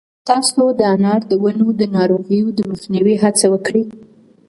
[0.29, 3.83] تاسو د انار د ونو د ناروغیو د مخنیوي هڅه وکړئ.